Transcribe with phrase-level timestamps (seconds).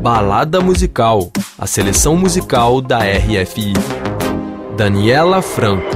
[0.00, 3.72] Balada Musical, a seleção musical da RFI.
[4.76, 5.88] Daniela Franco.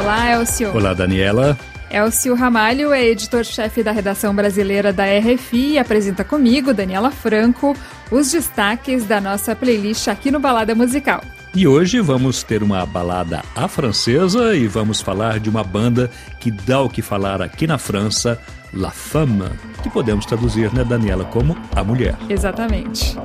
[0.00, 0.74] Olá, Elcio.
[0.74, 1.56] Olá, Daniela.
[1.88, 7.72] Elcio Ramalho é editor-chefe da redação brasileira da RFI e apresenta comigo, Daniela Franco,
[8.10, 11.22] os destaques da nossa playlist aqui no Balada Musical.
[11.54, 16.50] E hoje vamos ter uma balada à francesa e vamos falar de uma banda que
[16.50, 18.38] dá o que falar aqui na França,
[18.72, 19.48] La Femme,
[19.82, 22.16] que podemos traduzir, né, Daniela, como a mulher.
[22.28, 23.16] Exatamente.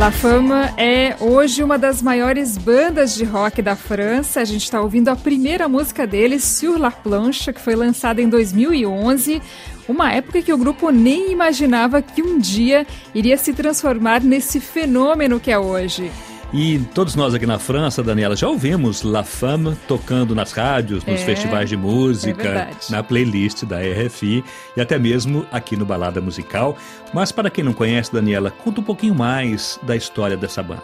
[0.00, 4.40] La Fama é hoje uma das maiores bandas de rock da França.
[4.40, 8.26] A gente está ouvindo a primeira música deles, Sur la Planche, que foi lançada em
[8.26, 9.42] 2011.
[9.86, 15.38] Uma época que o grupo nem imaginava que um dia iria se transformar nesse fenômeno
[15.38, 16.10] que é hoje.
[16.52, 21.20] E todos nós aqui na França, Daniela, já ouvimos La Femme tocando nas rádios, nos
[21.20, 24.44] é, festivais de música, é na playlist da RFI
[24.76, 26.76] e até mesmo aqui no Balada Musical.
[27.14, 30.82] Mas para quem não conhece, Daniela, conta um pouquinho mais da história dessa banda.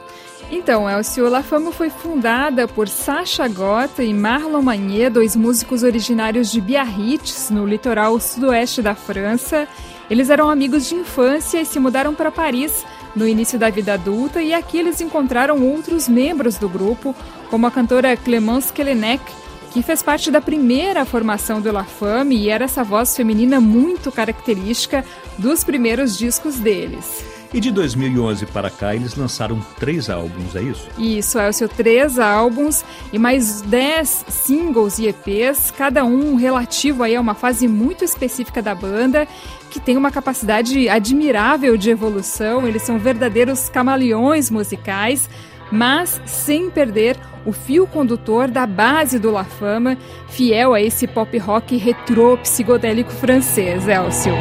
[0.53, 6.53] Então, Elcio, La Femme foi fundada por Sacha Gota e Marlon Magnier, dois músicos originários
[6.53, 9.67] de Biarritz, no litoral sudoeste da França.
[10.09, 14.43] Eles eram amigos de infância e se mudaram para Paris no início da vida adulta
[14.43, 17.17] e aqui eles encontraram outros membros do grupo,
[17.51, 19.25] como a cantora Clemence Kelenek,
[19.73, 24.13] que fez parte da primeira formação do La Femme e era essa voz feminina muito
[24.13, 25.05] característica
[25.39, 27.36] dos primeiros discos deles.
[27.53, 30.89] E de 2011 para cá eles lançaram três álbuns, é isso?
[30.99, 37.03] Isso, é o seu três álbuns e mais dez singles e EPs, cada um relativo
[37.03, 39.27] aí a uma fase muito específica da banda
[39.71, 45.29] que tem uma capacidade admirável de evolução, eles são verdadeiros camaleões musicais,
[45.71, 49.97] mas sem perder o fio condutor da base do La Fama,
[50.29, 54.35] fiel a esse pop rock retrô psicodélico francês, Elcio.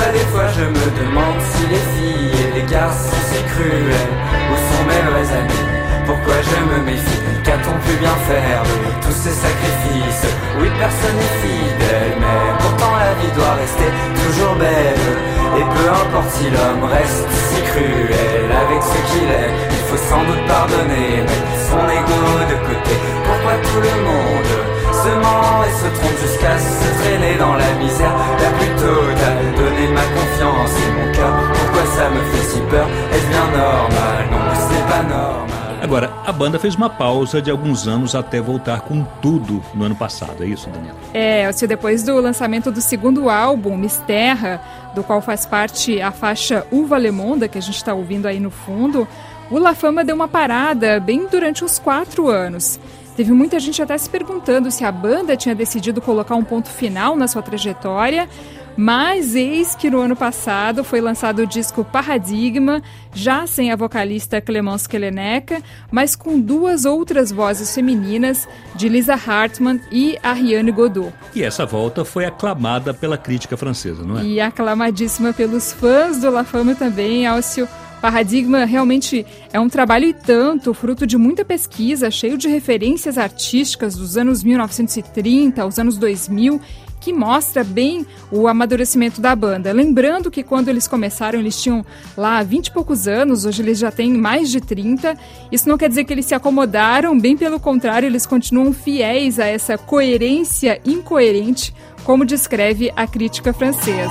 [0.00, 4.10] Des fois je me demande si les filles et les garçons si cruels
[4.50, 5.66] Ou sont mes vrais amis
[6.06, 7.22] Pourquoi je me méfie?
[7.44, 10.26] Qu'a-t-on pu bien faire de tous ces sacrifices?
[10.58, 13.88] Oui, personne n'est fidèle Mais pourtant la vie doit rester
[14.18, 15.06] toujours belle.
[15.58, 20.24] Et peu importe si l'homme reste si cruel Avec ce qu'il est, il faut sans
[20.24, 22.94] doute pardonner Mettre son ego de côté.
[23.22, 24.52] Pourquoi tout le monde
[24.90, 27.38] se ment et se trompe jusqu'à se traîner
[35.90, 39.96] Agora, a banda fez uma pausa de alguns anos até voltar com tudo no ano
[39.96, 40.96] passado, é isso, Daniela?
[41.12, 44.62] É, depois do lançamento do segundo álbum, Misterra,
[44.94, 48.52] do qual faz parte a faixa Uva Lemonda, que a gente está ouvindo aí no
[48.52, 49.08] fundo,
[49.50, 52.78] o La Fama deu uma parada bem durante os quatro anos.
[53.16, 57.16] Teve muita gente até se perguntando se a banda tinha decidido colocar um ponto final
[57.16, 58.28] na sua trajetória,
[58.76, 62.82] mas eis que no ano passado foi lançado o disco Paradigma,
[63.12, 69.80] já sem a vocalista Clemence Keleneca, mas com duas outras vozes femininas, de Lisa Hartmann
[69.90, 71.12] e Ariane Godot.
[71.34, 74.24] E essa volta foi aclamada pela crítica francesa, não é?
[74.24, 77.68] E aclamadíssima pelos fãs do La Fama também, Alcio.
[78.00, 83.94] Paradigma realmente é um trabalho e tanto, fruto de muita pesquisa, cheio de referências artísticas
[83.94, 86.60] dos anos 1930 aos anos 2000
[87.00, 89.72] que mostra bem o amadurecimento da banda.
[89.72, 91.84] Lembrando que quando eles começaram, eles tinham
[92.16, 95.16] lá 20 e poucos anos, hoje eles já têm mais de 30.
[95.50, 99.46] Isso não quer dizer que eles se acomodaram, bem pelo contrário, eles continuam fiéis a
[99.46, 101.74] essa coerência incoerente,
[102.04, 104.10] como descreve a crítica francesa.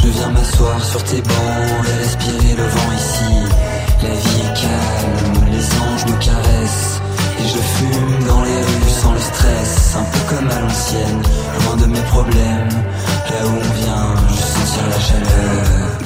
[0.00, 0.28] je viens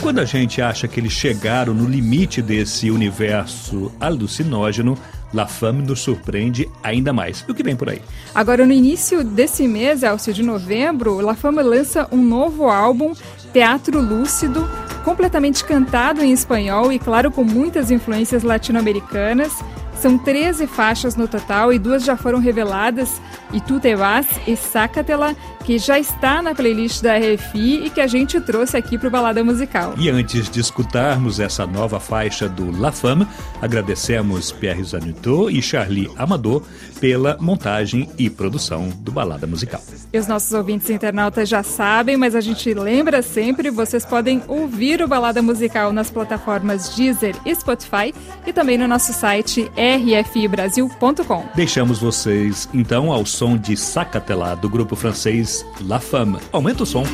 [0.03, 4.99] quando a gente acha que eles chegaram no limite desse universo alucinógeno,
[5.33, 7.45] La Femme nos surpreende ainda mais.
[7.47, 8.03] E o que vem por aí?
[8.35, 13.15] Agora, no início desse mês, Elcio, de novembro, La Femme lança um novo álbum,
[13.53, 14.69] Teatro Lúcido,
[15.05, 19.53] completamente cantado em espanhol e, claro, com muitas influências latino-americanas.
[20.01, 23.23] São 13 faixas no total e duas já foram reveladas,
[23.53, 28.01] e Tu Te Vas e Sácatela, que já está na playlist da RFI e que
[28.01, 29.95] a gente trouxe aqui para o Balada Musical.
[29.97, 33.27] E antes de escutarmos essa nova faixa do La Femme,
[33.61, 36.63] agradecemos Pierre Zanuto e Charlie Amador
[37.01, 39.83] pela montagem e produção do Balada Musical.
[40.13, 45.03] E os nossos ouvintes internautas já sabem, mas a gente lembra sempre, vocês podem ouvir
[45.03, 48.15] o Balada Musical nas plataformas Deezer e Spotify
[48.47, 51.45] e também no nosso site rfibrasil.com.
[51.55, 55.52] Deixamos vocês então ao som de Sacatelá do grupo francês
[55.87, 56.39] La Femme.
[56.53, 57.05] Aumenta o som.